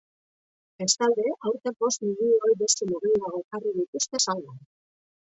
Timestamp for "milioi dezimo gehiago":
2.07-3.45